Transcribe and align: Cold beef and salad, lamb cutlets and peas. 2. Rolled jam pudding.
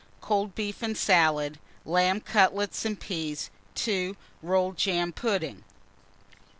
Cold 0.19 0.55
beef 0.55 0.81
and 0.81 0.97
salad, 0.97 1.59
lamb 1.85 2.21
cutlets 2.21 2.85
and 2.85 2.99
peas. 2.99 3.51
2. 3.75 4.17
Rolled 4.41 4.75
jam 4.75 5.13
pudding. 5.13 5.63